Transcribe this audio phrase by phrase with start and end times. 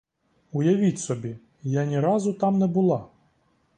[0.51, 3.05] Уявіть собі, я ні разу там не була.